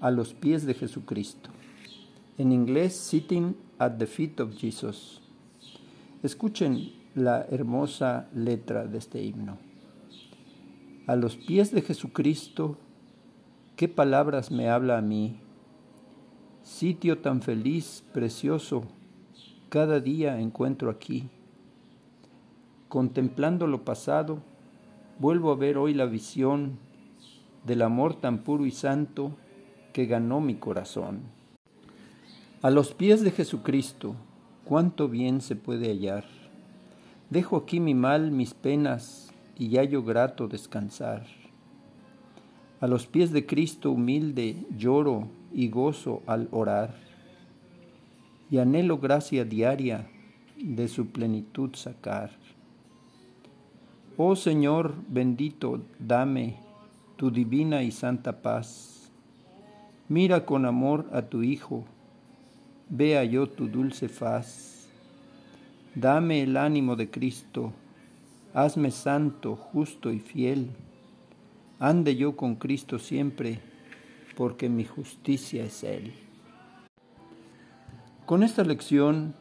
a 0.00 0.10
los 0.10 0.32
pies 0.32 0.64
de 0.64 0.74
Jesucristo. 0.74 1.50
En 2.38 2.52
inglés, 2.52 2.96
Sitting 2.96 3.54
at 3.78 3.98
the 3.98 4.06
Feet 4.06 4.40
of 4.40 4.56
Jesus. 4.56 5.20
Escuchen 6.22 6.92
la 7.14 7.44
hermosa 7.50 8.28
letra 8.34 8.86
de 8.86 8.98
este 8.98 9.22
himno. 9.22 9.58
A 11.06 11.16
los 11.16 11.36
pies 11.36 11.70
de 11.70 11.82
Jesucristo, 11.82 12.78
¿qué 13.76 13.88
palabras 13.88 14.50
me 14.50 14.70
habla 14.70 14.96
a 14.96 15.02
mí? 15.02 15.40
Sitio 16.62 17.18
tan 17.18 17.42
feliz, 17.42 18.04
precioso, 18.14 18.84
cada 19.68 20.00
día 20.00 20.40
encuentro 20.40 20.88
aquí. 20.88 21.28
Contemplando 22.88 23.66
lo 23.66 23.84
pasado, 23.84 24.38
vuelvo 25.18 25.52
a 25.52 25.56
ver 25.56 25.76
hoy 25.76 25.94
la 25.94 26.06
visión 26.06 26.78
del 27.66 27.82
amor 27.82 28.14
tan 28.14 28.38
puro 28.44 28.64
y 28.64 28.70
santo 28.70 29.36
que 29.92 30.06
ganó 30.06 30.40
mi 30.40 30.54
corazón. 30.54 31.20
A 32.62 32.70
los 32.70 32.92
pies 32.92 33.22
de 33.22 33.30
Jesucristo, 33.30 34.14
cuánto 34.64 35.08
bien 35.08 35.40
se 35.40 35.56
puede 35.56 35.88
hallar. 35.88 36.24
Dejo 37.30 37.56
aquí 37.56 37.80
mi 37.80 37.94
mal, 37.94 38.30
mis 38.30 38.54
penas, 38.54 39.32
y 39.58 39.76
hallo 39.76 40.02
grato 40.02 40.48
descansar. 40.48 41.26
A 42.80 42.86
los 42.86 43.06
pies 43.06 43.30
de 43.30 43.46
Cristo 43.46 43.90
humilde 43.90 44.56
lloro 44.76 45.28
y 45.52 45.68
gozo 45.68 46.22
al 46.26 46.48
orar, 46.50 46.94
y 48.50 48.58
anhelo 48.58 48.98
gracia 48.98 49.44
diaria 49.44 50.08
de 50.56 50.88
su 50.88 51.06
plenitud 51.08 51.74
sacar. 51.74 52.30
Oh 54.16 54.36
Señor 54.36 54.94
bendito, 55.08 55.80
dame 55.98 56.56
tu 57.16 57.30
divina 57.30 57.82
y 57.82 57.90
santa 57.90 58.42
paz. 58.42 58.99
Mira 60.10 60.44
con 60.44 60.66
amor 60.66 61.08
a 61.12 61.22
tu 61.22 61.44
Hijo, 61.44 61.84
vea 62.88 63.22
yo 63.22 63.48
tu 63.48 63.68
dulce 63.68 64.08
faz. 64.08 64.88
Dame 65.94 66.42
el 66.42 66.56
ánimo 66.56 66.96
de 66.96 67.08
Cristo, 67.08 67.72
hazme 68.52 68.90
santo, 68.90 69.54
justo 69.54 70.10
y 70.10 70.18
fiel. 70.18 70.70
Ande 71.78 72.16
yo 72.16 72.34
con 72.34 72.56
Cristo 72.56 72.98
siempre 72.98 73.60
porque 74.36 74.68
mi 74.68 74.84
justicia 74.84 75.62
es 75.62 75.84
Él. 75.84 76.12
Con 78.26 78.42
esta 78.42 78.64
lección, 78.64 79.36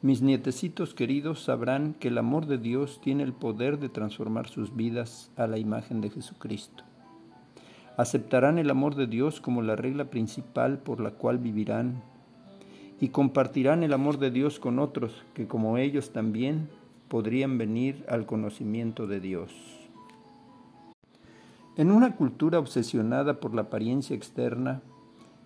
mis 0.00 0.22
nietecitos 0.22 0.94
queridos 0.94 1.44
sabrán 1.44 1.92
que 1.92 2.08
el 2.08 2.16
amor 2.16 2.46
de 2.46 2.56
Dios 2.56 2.98
tiene 3.02 3.24
el 3.24 3.34
poder 3.34 3.78
de 3.78 3.90
transformar 3.90 4.48
sus 4.48 4.74
vidas 4.74 5.30
a 5.36 5.46
la 5.46 5.58
imagen 5.58 6.00
de 6.00 6.08
Jesucristo. 6.08 6.82
Aceptarán 7.96 8.58
el 8.58 8.70
amor 8.70 8.96
de 8.96 9.06
Dios 9.06 9.40
como 9.40 9.62
la 9.62 9.76
regla 9.76 10.06
principal 10.06 10.78
por 10.78 11.00
la 11.00 11.12
cual 11.12 11.38
vivirán 11.38 12.02
y 13.00 13.08
compartirán 13.08 13.82
el 13.82 13.92
amor 13.92 14.18
de 14.18 14.30
Dios 14.30 14.58
con 14.58 14.78
otros 14.78 15.24
que 15.34 15.46
como 15.46 15.78
ellos 15.78 16.10
también 16.10 16.68
podrían 17.08 17.58
venir 17.58 18.04
al 18.08 18.26
conocimiento 18.26 19.06
de 19.06 19.20
Dios. 19.20 19.52
En 21.76 21.90
una 21.90 22.16
cultura 22.16 22.58
obsesionada 22.58 23.40
por 23.40 23.54
la 23.54 23.62
apariencia 23.62 24.14
externa, 24.14 24.82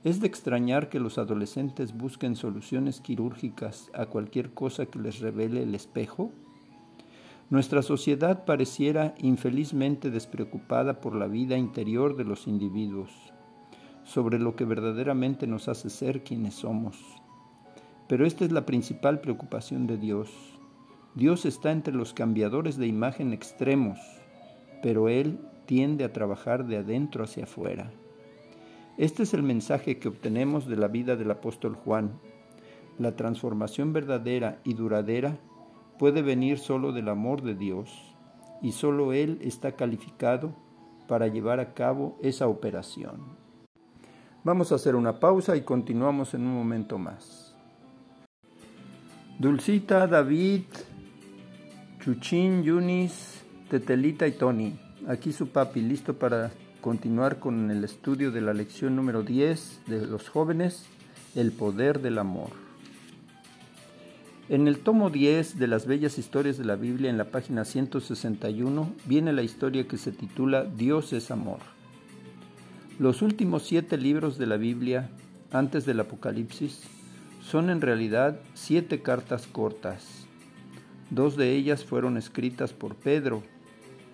es 0.04 0.20
de 0.20 0.26
extrañar 0.26 0.88
que 0.88 1.00
los 1.00 1.18
adolescentes 1.18 1.96
busquen 1.96 2.36
soluciones 2.36 3.00
quirúrgicas 3.00 3.90
a 3.94 4.06
cualquier 4.06 4.52
cosa 4.52 4.86
que 4.86 4.98
les 4.98 5.20
revele 5.20 5.62
el 5.62 5.74
espejo. 5.74 6.30
Nuestra 7.50 7.80
sociedad 7.80 8.44
pareciera 8.44 9.14
infelizmente 9.16 10.10
despreocupada 10.10 11.00
por 11.00 11.14
la 11.14 11.28
vida 11.28 11.56
interior 11.56 12.14
de 12.14 12.24
los 12.24 12.46
individuos, 12.46 13.10
sobre 14.04 14.38
lo 14.38 14.54
que 14.54 14.66
verdaderamente 14.66 15.46
nos 15.46 15.66
hace 15.66 15.88
ser 15.88 16.24
quienes 16.24 16.54
somos. 16.54 17.02
Pero 18.06 18.26
esta 18.26 18.44
es 18.44 18.52
la 18.52 18.66
principal 18.66 19.22
preocupación 19.22 19.86
de 19.86 19.96
Dios. 19.96 20.30
Dios 21.14 21.46
está 21.46 21.72
entre 21.72 21.94
los 21.94 22.12
cambiadores 22.12 22.76
de 22.76 22.86
imagen 22.86 23.32
extremos, 23.32 23.98
pero 24.82 25.08
Él 25.08 25.38
tiende 25.64 26.04
a 26.04 26.12
trabajar 26.12 26.66
de 26.66 26.76
adentro 26.76 27.24
hacia 27.24 27.44
afuera. 27.44 27.90
Este 28.98 29.22
es 29.22 29.32
el 29.32 29.42
mensaje 29.42 29.98
que 29.98 30.08
obtenemos 30.08 30.66
de 30.66 30.76
la 30.76 30.88
vida 30.88 31.16
del 31.16 31.30
apóstol 31.30 31.76
Juan. 31.76 32.20
La 32.98 33.16
transformación 33.16 33.94
verdadera 33.94 34.60
y 34.64 34.74
duradera 34.74 35.38
puede 35.98 36.22
venir 36.22 36.58
solo 36.58 36.92
del 36.92 37.08
amor 37.08 37.42
de 37.42 37.54
Dios 37.54 38.14
y 38.62 38.72
solo 38.72 39.12
Él 39.12 39.38
está 39.42 39.72
calificado 39.72 40.54
para 41.06 41.26
llevar 41.26 41.60
a 41.60 41.74
cabo 41.74 42.18
esa 42.22 42.48
operación. 42.48 43.36
Vamos 44.44 44.72
a 44.72 44.76
hacer 44.76 44.94
una 44.94 45.18
pausa 45.18 45.56
y 45.56 45.62
continuamos 45.62 46.34
en 46.34 46.42
un 46.42 46.54
momento 46.54 46.98
más. 46.98 47.56
Dulcita, 49.38 50.06
David, 50.06 50.64
Chuchín, 52.00 52.62
Yunis, 52.62 53.42
Tetelita 53.68 54.26
y 54.26 54.32
Tony. 54.32 54.78
Aquí 55.06 55.32
su 55.32 55.48
papi, 55.48 55.80
listo 55.80 56.14
para 56.14 56.50
continuar 56.80 57.38
con 57.38 57.70
el 57.70 57.84
estudio 57.84 58.30
de 58.30 58.40
la 58.40 58.54
lección 58.54 58.96
número 58.96 59.22
10 59.22 59.82
de 59.86 60.06
los 60.06 60.28
jóvenes, 60.28 60.86
el 61.34 61.52
poder 61.52 62.00
del 62.00 62.18
amor. 62.18 62.67
En 64.50 64.66
el 64.66 64.78
tomo 64.78 65.10
10 65.10 65.58
de 65.58 65.66
las 65.66 65.86
bellas 65.86 66.16
historias 66.16 66.56
de 66.56 66.64
la 66.64 66.76
Biblia, 66.76 67.10
en 67.10 67.18
la 67.18 67.26
página 67.26 67.66
161, 67.66 68.94
viene 69.04 69.34
la 69.34 69.42
historia 69.42 69.86
que 69.86 69.98
se 69.98 70.10
titula 70.10 70.64
Dios 70.64 71.12
es 71.12 71.30
amor. 71.30 71.58
Los 72.98 73.20
últimos 73.20 73.64
siete 73.64 73.98
libros 73.98 74.38
de 74.38 74.46
la 74.46 74.56
Biblia, 74.56 75.10
antes 75.52 75.84
del 75.84 76.00
Apocalipsis, 76.00 76.80
son 77.42 77.68
en 77.68 77.82
realidad 77.82 78.40
siete 78.54 79.02
cartas 79.02 79.46
cortas. 79.46 80.26
Dos 81.10 81.36
de 81.36 81.52
ellas 81.52 81.84
fueron 81.84 82.16
escritas 82.16 82.72
por 82.72 82.94
Pedro, 82.94 83.42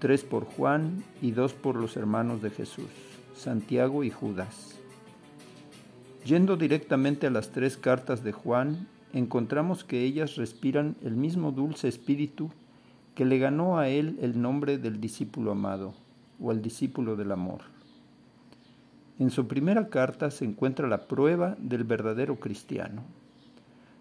tres 0.01 0.25
por 0.25 0.47
Juan 0.47 1.05
y 1.23 1.31
dos 1.31 1.53
por 1.53 1.77
los 1.77 1.97
hermanos 1.97 2.43
de 2.43 2.51
Jesús, 2.51 2.91
Santiago 3.37 4.03
y 4.03 4.11
Judas. 4.11 4.75
Yendo 6.25 6.57
directamente 6.57 7.29
a 7.29 7.31
las 7.31 7.51
tres 7.51 7.77
cartas 7.77 8.25
de 8.25 8.33
Juan, 8.33 8.89
encontramos 9.15 9.85
que 9.85 10.03
ellas 10.03 10.35
respiran 10.35 10.97
el 11.03 11.15
mismo 11.15 11.53
dulce 11.53 11.87
espíritu 11.87 12.51
que 13.15 13.25
le 13.25 13.39
ganó 13.39 13.79
a 13.79 13.89
él 13.89 14.19
el 14.21 14.43
nombre 14.43 14.77
del 14.77 15.01
discípulo 15.01 15.53
amado 15.53 15.95
o 16.41 16.51
el 16.51 16.61
discípulo 16.61 17.15
del 17.15 17.31
amor. 17.31 17.61
En 19.21 19.31
su 19.31 19.47
primera 19.47 19.89
carta 19.89 20.33
se 20.33 20.45
encuentra 20.45 20.89
la 20.89 21.07
prueba 21.07 21.57
del 21.61 21.85
verdadero 21.85 22.41
cristiano. 22.41 23.05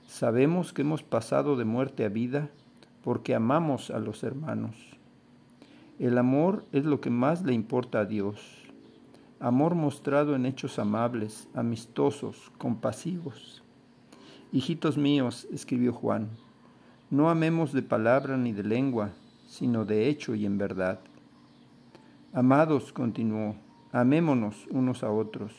Sabemos 0.07 0.73
que 0.73 0.81
hemos 0.81 1.03
pasado 1.03 1.55
de 1.55 1.65
muerte 1.65 2.05
a 2.05 2.09
vida 2.09 2.49
porque 3.03 3.35
amamos 3.35 3.91
a 3.91 3.99
los 3.99 4.23
hermanos. 4.23 4.75
El 5.99 6.17
amor 6.17 6.65
es 6.71 6.85
lo 6.85 7.01
que 7.01 7.11
más 7.11 7.43
le 7.43 7.53
importa 7.53 7.99
a 7.99 8.05
Dios. 8.05 8.39
Amor 9.39 9.75
mostrado 9.75 10.35
en 10.35 10.47
hechos 10.47 10.79
amables, 10.79 11.47
amistosos, 11.53 12.51
compasivos. 12.57 13.62
Hijitos 14.53 14.99
míos, 14.99 15.47
escribió 15.51 15.91
Juan, 15.93 16.29
no 17.09 17.31
amemos 17.31 17.73
de 17.73 17.81
palabra 17.81 18.37
ni 18.37 18.51
de 18.51 18.61
lengua, 18.61 19.09
sino 19.47 19.83
de 19.83 20.07
hecho 20.07 20.35
y 20.35 20.45
en 20.45 20.59
verdad. 20.59 20.99
Amados, 22.33 22.93
continuó, 22.93 23.55
amémonos 23.91 24.67
unos 24.69 25.01
a 25.01 25.09
otros, 25.09 25.53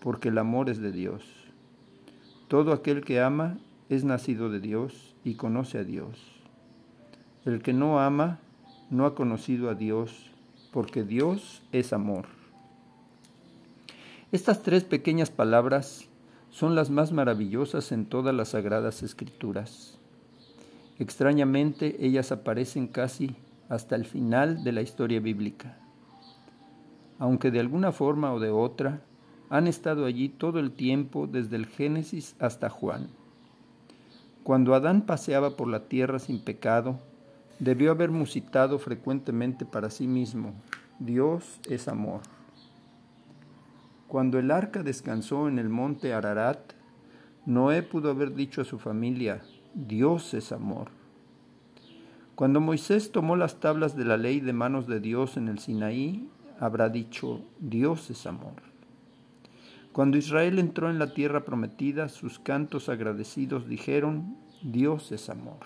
porque 0.00 0.30
el 0.30 0.38
amor 0.38 0.68
es 0.70 0.80
de 0.80 0.90
Dios. 0.90 1.22
Todo 2.48 2.72
aquel 2.72 3.04
que 3.04 3.20
ama 3.20 3.58
es 3.88 4.02
nacido 4.02 4.50
de 4.50 4.58
Dios 4.58 5.14
y 5.22 5.36
conoce 5.36 5.78
a 5.78 5.84
Dios. 5.84 6.18
El 7.44 7.62
que 7.62 7.72
no 7.72 8.00
ama 8.00 8.40
no 8.90 9.06
ha 9.06 9.14
conocido 9.14 9.70
a 9.70 9.76
Dios, 9.76 10.32
porque 10.72 11.04
Dios 11.04 11.62
es 11.70 11.92
amor. 11.92 12.26
Estas 14.32 14.64
tres 14.64 14.82
pequeñas 14.82 15.30
palabras 15.30 16.08
son 16.56 16.74
las 16.74 16.88
más 16.88 17.12
maravillosas 17.12 17.92
en 17.92 18.06
todas 18.06 18.34
las 18.34 18.48
sagradas 18.48 19.02
escrituras. 19.02 19.98
Extrañamente, 20.98 21.98
ellas 22.00 22.32
aparecen 22.32 22.86
casi 22.86 23.36
hasta 23.68 23.94
el 23.94 24.06
final 24.06 24.64
de 24.64 24.72
la 24.72 24.80
historia 24.80 25.20
bíblica, 25.20 25.76
aunque 27.18 27.50
de 27.50 27.60
alguna 27.60 27.92
forma 27.92 28.32
o 28.32 28.40
de 28.40 28.48
otra 28.48 29.02
han 29.50 29.66
estado 29.66 30.06
allí 30.06 30.30
todo 30.30 30.58
el 30.58 30.72
tiempo 30.72 31.26
desde 31.26 31.56
el 31.56 31.66
Génesis 31.66 32.34
hasta 32.38 32.70
Juan. 32.70 33.10
Cuando 34.42 34.74
Adán 34.74 35.02
paseaba 35.02 35.58
por 35.58 35.68
la 35.68 35.88
tierra 35.88 36.18
sin 36.18 36.40
pecado, 36.40 36.98
debió 37.58 37.90
haber 37.90 38.10
musitado 38.10 38.78
frecuentemente 38.78 39.66
para 39.66 39.90
sí 39.90 40.06
mismo, 40.06 40.54
Dios 41.00 41.60
es 41.68 41.86
amor. 41.86 42.22
Cuando 44.08 44.38
el 44.38 44.52
arca 44.52 44.82
descansó 44.84 45.48
en 45.48 45.58
el 45.58 45.68
monte 45.68 46.14
Ararat, 46.14 46.74
Noé 47.44 47.82
pudo 47.82 48.10
haber 48.10 48.34
dicho 48.34 48.60
a 48.60 48.64
su 48.64 48.78
familia, 48.78 49.42
Dios 49.74 50.32
es 50.34 50.52
amor. 50.52 50.88
Cuando 52.36 52.60
Moisés 52.60 53.10
tomó 53.10 53.34
las 53.34 53.60
tablas 53.60 53.96
de 53.96 54.04
la 54.04 54.16
ley 54.16 54.40
de 54.40 54.52
manos 54.52 54.86
de 54.86 55.00
Dios 55.00 55.36
en 55.36 55.48
el 55.48 55.58
Sinaí, 55.58 56.28
habrá 56.60 56.88
dicho, 56.88 57.40
Dios 57.58 58.08
es 58.10 58.26
amor. 58.26 58.62
Cuando 59.92 60.18
Israel 60.18 60.58
entró 60.58 60.88
en 60.88 60.98
la 60.98 61.12
tierra 61.12 61.44
prometida, 61.44 62.08
sus 62.08 62.38
cantos 62.38 62.88
agradecidos 62.88 63.66
dijeron, 63.66 64.36
Dios 64.62 65.10
es 65.10 65.30
amor. 65.30 65.58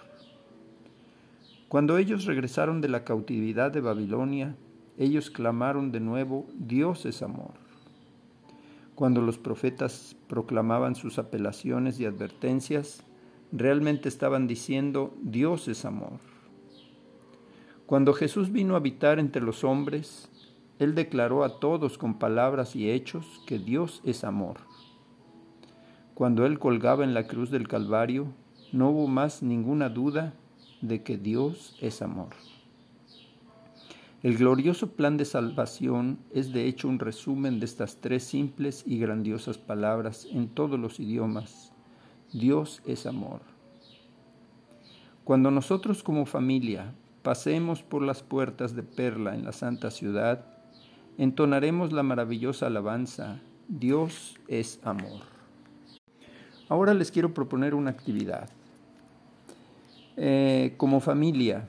Cuando 1.69 1.99
ellos 1.99 2.25
regresaron 2.25 2.81
de 2.81 2.89
la 2.89 3.05
cautividad 3.05 3.71
de 3.71 3.81
Babilonia, 3.81 4.57
ellos 4.97 5.31
clamaron 5.31 5.93
de 5.93 6.01
nuevo, 6.01 6.47
Dios 6.55 7.05
es 7.07 7.23
amor. 7.23 7.60
Cuando 9.01 9.23
los 9.23 9.39
profetas 9.39 10.15
proclamaban 10.29 10.95
sus 10.95 11.19
apelaciones 11.19 11.99
y 11.99 12.05
advertencias, 12.05 13.03
realmente 13.51 14.11
estaban 14.11 14.47
diciendo, 14.47 15.15
Dios 15.23 15.69
es 15.69 15.87
amor. 15.87 16.21
Cuando 17.87 18.13
Jesús 18.13 18.53
vino 18.53 18.75
a 18.75 18.77
habitar 18.77 19.19
entre 19.19 19.41
los 19.41 19.65
hombres, 19.65 20.29
Él 20.79 20.95
declaró 20.95 21.45
a 21.45 21.61
todos 21.61 21.97
con 21.97 22.19
palabras 22.19 22.77
y 22.77 22.91
hechos 22.91 23.43
que 23.47 23.59
Dios 23.59 24.03
es 24.05 24.23
amor. 24.23 24.59
Cuando 26.13 26.45
Él 26.45 26.59
colgaba 26.59 27.03
en 27.03 27.15
la 27.15 27.27
cruz 27.27 27.51
del 27.51 27.69
Calvario, 27.69 28.27
no 28.71 28.91
hubo 28.91 29.07
más 29.07 29.43
ninguna 29.43 29.89
duda 29.89 30.35
de 30.83 31.03
que 31.03 31.17
Dios 31.17 31.75
es 31.81 32.03
amor. 32.03 32.35
El 34.23 34.37
glorioso 34.37 34.93
plan 34.93 35.17
de 35.17 35.25
salvación 35.25 36.19
es 36.35 36.53
de 36.53 36.67
hecho 36.67 36.89
un 36.89 36.99
resumen 36.99 37.59
de 37.59 37.65
estas 37.65 38.03
tres 38.03 38.23
simples 38.23 38.85
y 38.87 38.99
grandiosas 38.99 39.57
palabras 39.57 40.29
en 40.31 40.49
todos 40.49 40.79
los 40.79 41.01
idiomas. 41.01 41.73
Dios 42.31 42.83
es 42.87 43.07
amor. 43.07 43.41
Cuando 45.25 45.51
nosotros 45.51 46.03
como 46.03 46.27
familia 46.27 46.93
pasemos 47.23 47.83
por 47.83 48.03
las 48.03 48.23
puertas 48.23 48.77
de 48.77 48.83
Perla 48.83 49.35
en 49.35 49.45
la 49.45 49.53
Santa 49.53 49.91
Ciudad, 49.91 50.45
entonaremos 51.17 51.91
la 51.91 52.03
maravillosa 52.03 52.67
alabanza, 52.67 53.41
Dios 53.69 54.39
es 54.49 54.81
amor. 54.85 55.23
Ahora 56.69 56.93
les 56.93 57.11
quiero 57.11 57.33
proponer 57.33 57.75
una 57.75 57.91
actividad. 57.91 58.51
Eh, 60.19 60.75
como 60.77 61.01
familia, 61.01 61.67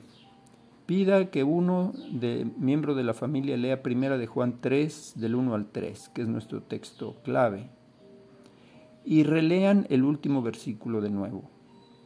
pida 0.92 1.30
que 1.30 1.42
uno 1.42 1.94
de 2.10 2.46
miembro 2.58 2.94
de 2.94 3.02
la 3.02 3.14
familia 3.14 3.56
lea 3.56 3.82
primera 3.82 4.18
de 4.18 4.26
Juan 4.26 4.58
3 4.60 5.14
del 5.16 5.36
1 5.36 5.54
al 5.54 5.72
3, 5.72 6.10
que 6.10 6.20
es 6.20 6.28
nuestro 6.28 6.64
texto 6.64 7.16
clave, 7.24 7.70
y 9.02 9.22
relean 9.22 9.86
el 9.88 10.04
último 10.04 10.42
versículo 10.42 11.00
de 11.00 11.08
nuevo. 11.08 11.50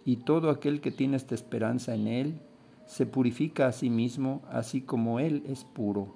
Y 0.04 0.18
todo 0.18 0.50
aquel 0.50 0.80
que 0.80 0.92
tiene 0.92 1.16
esta 1.16 1.34
esperanza 1.34 1.96
en 1.96 2.06
él 2.06 2.40
se 2.84 3.06
purifica 3.06 3.66
a 3.66 3.72
sí 3.72 3.90
mismo, 3.90 4.42
así 4.52 4.82
como 4.82 5.18
él 5.18 5.42
es 5.48 5.64
puro. 5.64 6.14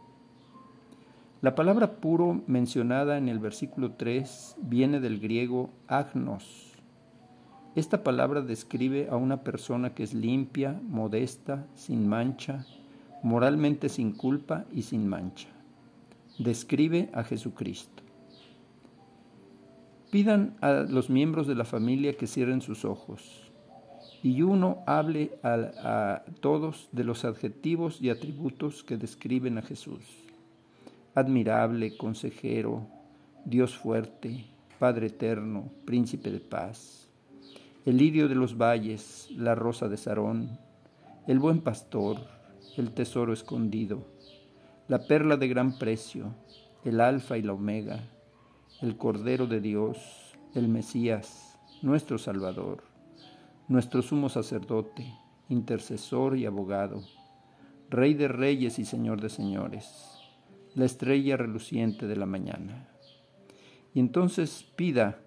La 1.40 1.56
palabra 1.56 1.96
puro 1.96 2.40
mencionada 2.46 3.18
en 3.18 3.28
el 3.28 3.40
versículo 3.40 3.94
3 3.94 4.58
viene 4.62 5.00
del 5.00 5.18
griego 5.18 5.70
agnos, 5.88 6.69
esta 7.76 8.02
palabra 8.02 8.40
describe 8.40 9.08
a 9.10 9.16
una 9.16 9.44
persona 9.44 9.94
que 9.94 10.02
es 10.02 10.12
limpia, 10.12 10.80
modesta, 10.88 11.66
sin 11.76 12.08
mancha, 12.08 12.66
moralmente 13.22 13.88
sin 13.88 14.10
culpa 14.12 14.64
y 14.72 14.82
sin 14.82 15.06
mancha. 15.06 15.48
Describe 16.38 17.10
a 17.12 17.22
Jesucristo. 17.22 18.02
Pidan 20.10 20.56
a 20.60 20.72
los 20.72 21.10
miembros 21.10 21.46
de 21.46 21.54
la 21.54 21.64
familia 21.64 22.14
que 22.14 22.26
cierren 22.26 22.60
sus 22.60 22.84
ojos 22.84 23.52
y 24.24 24.42
uno 24.42 24.82
hable 24.86 25.30
a, 25.44 26.24
todos 26.40 26.88
de 26.90 27.04
los 27.04 27.24
adjetivos 27.24 28.02
y 28.02 28.10
atributos 28.10 28.82
que 28.82 28.96
describen 28.96 29.58
a 29.58 29.62
Jesús. 29.62 30.02
Admirable, 31.14 31.96
consejero, 31.96 32.88
Dios 33.44 33.76
fuerte, 33.76 34.44
Padre 34.80 35.06
eterno, 35.06 35.70
príncipe 35.84 36.32
de 36.32 36.40
paz 36.40 37.09
el 37.86 37.96
lirio 37.96 38.28
de 38.28 38.34
los 38.34 38.58
valles, 38.58 39.28
la 39.30 39.54
rosa 39.54 39.88
de 39.88 39.96
Sarón, 39.96 40.58
el 41.26 41.38
buen 41.38 41.60
pastor, 41.60 42.18
el 42.76 42.92
tesoro 42.92 43.32
escondido, 43.32 44.06
la 44.86 45.06
perla 45.06 45.36
de 45.36 45.48
gran 45.48 45.78
precio, 45.78 46.34
el 46.84 47.00
alfa 47.00 47.38
y 47.38 47.42
la 47.42 47.54
omega, 47.54 48.00
el 48.82 48.96
Cordero 48.96 49.46
de 49.46 49.60
Dios, 49.60 50.36
el 50.54 50.68
Mesías, 50.68 51.58
nuestro 51.82 52.18
Salvador, 52.18 52.82
nuestro 53.68 54.02
sumo 54.02 54.28
sacerdote, 54.28 55.14
intercesor 55.48 56.36
y 56.36 56.46
abogado, 56.46 57.02
Rey 57.88 58.14
de 58.14 58.28
reyes 58.28 58.78
y 58.78 58.84
Señor 58.84 59.20
de 59.20 59.28
señores, 59.28 60.16
la 60.74 60.84
estrella 60.84 61.36
reluciente 61.36 62.06
de 62.06 62.14
la 62.14 62.26
mañana. 62.26 62.88
Y 63.94 63.98
entonces 63.98 64.64
pida 64.76 65.18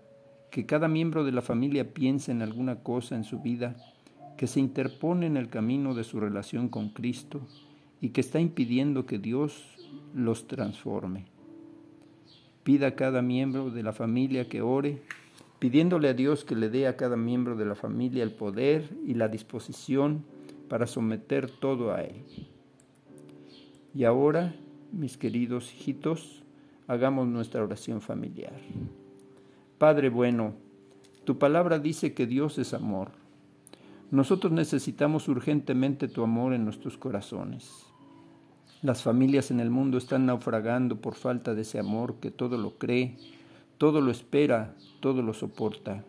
que 0.53 0.67
cada 0.67 0.87
miembro 0.87 1.23
de 1.23 1.31
la 1.31 1.41
familia 1.41 1.95
piense 1.95 2.31
en 2.31 2.43
alguna 2.43 2.83
cosa 2.83 3.15
en 3.15 3.23
su 3.23 3.39
vida 3.39 3.75
que 4.37 4.45
se 4.45 4.59
interpone 4.59 5.25
en 5.25 5.35
el 5.35 5.49
camino 5.49 5.95
de 5.95 6.03
su 6.03 6.19
relación 6.19 6.69
con 6.69 6.89
Cristo 6.89 7.41
y 8.01 8.09
que 8.09 8.21
está 8.21 8.39
impidiendo 8.39 9.07
que 9.07 9.17
Dios 9.17 9.65
los 10.13 10.47
transforme. 10.47 11.25
Pida 12.63 12.89
a 12.89 12.95
cada 12.95 13.23
miembro 13.23 13.71
de 13.71 13.81
la 13.81 13.93
familia 13.93 14.47
que 14.47 14.61
ore 14.61 15.01
pidiéndole 15.57 16.07
a 16.09 16.13
Dios 16.13 16.45
que 16.45 16.55
le 16.55 16.69
dé 16.69 16.85
a 16.85 16.97
cada 16.97 17.17
miembro 17.17 17.55
de 17.55 17.65
la 17.65 17.73
familia 17.73 18.21
el 18.21 18.33
poder 18.33 18.95
y 19.07 19.15
la 19.15 19.29
disposición 19.29 20.23
para 20.69 20.85
someter 20.85 21.49
todo 21.49 21.93
a 21.95 22.03
Él. 22.03 22.21
Y 23.95 24.03
ahora, 24.03 24.53
mis 24.91 25.17
queridos 25.17 25.73
hijitos, 25.73 26.43
hagamos 26.85 27.27
nuestra 27.27 27.63
oración 27.63 28.01
familiar. 28.01 28.53
Padre 29.83 30.07
bueno, 30.07 30.53
tu 31.25 31.37
palabra 31.37 31.77
dice 31.77 32.13
que 32.13 32.25
Dios 32.25 32.57
es 32.57 32.73
amor. 32.73 33.11
Nosotros 34.11 34.53
necesitamos 34.53 35.27
urgentemente 35.27 36.07
tu 36.07 36.23
amor 36.23 36.53
en 36.53 36.63
nuestros 36.63 36.97
corazones. 36.97 37.69
Las 38.81 39.03
familias 39.03 39.51
en 39.51 39.59
el 39.59 39.69
mundo 39.69 39.97
están 39.97 40.25
naufragando 40.25 41.01
por 41.01 41.15
falta 41.15 41.53
de 41.53 41.63
ese 41.63 41.79
amor 41.79 42.15
que 42.21 42.31
todo 42.31 42.57
lo 42.57 42.77
cree, 42.77 43.17
todo 43.77 43.99
lo 43.99 44.09
espera, 44.09 44.73
todo 45.01 45.21
lo 45.21 45.33
soporta. 45.33 46.05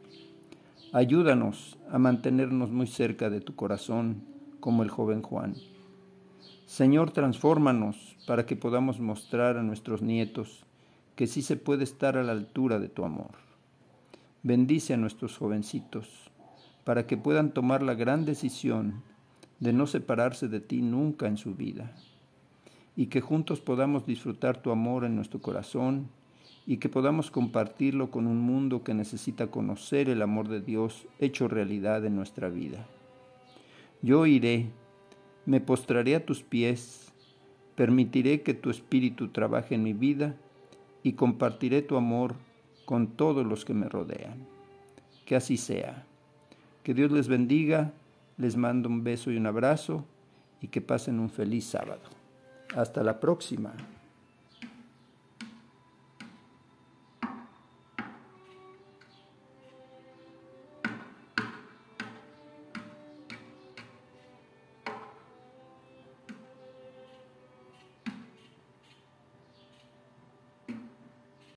Ayúdanos 0.93 1.77
a 1.91 1.99
mantenernos 1.99 2.71
muy 2.71 2.87
cerca 2.87 3.29
de 3.29 3.41
tu 3.41 3.57
corazón, 3.57 4.23
como 4.61 4.85
el 4.85 4.89
joven 4.89 5.21
Juan. 5.21 5.57
Señor, 6.67 7.11
transfórmanos 7.11 8.15
para 8.25 8.47
que 8.47 8.55
podamos 8.55 9.01
mostrar 9.01 9.57
a 9.57 9.65
nuestros 9.65 10.01
nietos 10.01 10.65
que 11.17 11.27
sí 11.27 11.43
se 11.43 11.57
puede 11.57 11.83
estar 11.83 12.17
a 12.17 12.23
la 12.23 12.31
altura 12.31 12.79
de 12.79 12.89
tu 12.89 13.05
amor. 13.05 13.43
Bendice 14.47 14.93
a 14.93 14.99
nuestros 14.99 15.39
jovencitos 15.39 16.31
para 16.85 17.07
que 17.07 17.17
puedan 17.17 17.55
tomar 17.55 17.83
la 17.83 17.95
gran 17.95 18.27
decisión 18.27 19.03
de 19.59 19.73
no 19.73 19.87
separarse 19.87 20.49
de 20.49 20.61
ti 20.61 20.83
nunca 20.83 21.29
en 21.29 21.39
su 21.39 21.55
vida 21.55 21.97
y 22.95 23.07
que 23.07 23.23
juntos 23.23 23.63
podamos 23.63 24.05
disfrutar 24.05 24.61
tu 24.61 24.71
amor 24.71 25.07
en 25.07 25.17
nuestro 25.17 25.41
corazón 25.41 26.11
y 26.67 26.77
que 26.77 26.91
podamos 26.91 27.31
compartirlo 27.31 28.11
con 28.11 28.27
un 28.27 28.39
mundo 28.39 28.85
que 28.85 28.93
necesita 28.93 29.47
conocer 29.47 30.11
el 30.11 30.21
amor 30.21 30.49
de 30.49 30.61
Dios 30.61 31.07
hecho 31.21 31.49
realidad 31.49 32.05
en 32.05 32.15
nuestra 32.15 32.51
vida. 32.51 32.87
Yo 34.03 34.27
iré, 34.27 34.67
me 35.47 35.63
postraré 35.63 36.17
a 36.17 36.27
tus 36.27 36.43
pies, 36.43 37.15
permitiré 37.77 38.43
que 38.43 38.53
tu 38.53 38.69
espíritu 38.69 39.29
trabaje 39.29 39.75
en 39.75 39.83
mi 39.83 39.95
vida 39.95 40.37
y 41.03 41.15
compartiré 41.15 41.81
tu 41.81 41.97
amor 41.97 42.35
con 42.85 43.09
todos 43.09 43.47
los 43.47 43.65
que 43.65 43.75
me 43.75 43.89
rodean. 43.89 44.47
Que 45.25 45.37
así 45.37 45.57
sea. 45.57 46.05
Que 46.83 46.95
Dios 46.95 47.11
les 47.11 47.29
bendiga, 47.29 47.93
les 48.37 48.57
mando 48.57 48.89
un 48.89 49.05
beso 49.05 49.31
y 49.31 49.37
un 49.37 49.47
abrazo 49.47 50.05
y 50.61 50.69
que 50.69 50.81
pasen 50.81 51.21
un 51.21 51.31
feliz 51.31 51.65
sábado. 51.67 52.03
Hasta 52.75 53.03
la 53.03 53.21
próxima. 53.21 53.75